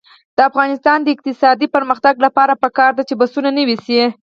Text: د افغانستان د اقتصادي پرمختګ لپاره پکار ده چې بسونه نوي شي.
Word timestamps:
د 0.35 0.39
افغانستان 0.49 0.97
د 1.03 1.07
اقتصادي 1.15 1.67
پرمختګ 1.75 2.15
لپاره 2.25 2.53
پکار 2.63 2.91
ده 2.97 3.03
چې 3.09 3.13
بسونه 3.21 3.49
نوي 3.59 3.77
شي. 3.85 4.01